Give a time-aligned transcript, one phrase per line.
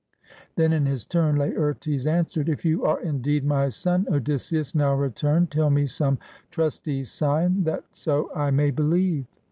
[0.55, 5.51] Then in his turn Laertes answered: "If you are indeed my son, Odysseus, now returned,
[5.51, 6.17] tell me some
[6.49, 9.25] trusty sign that so I may believe."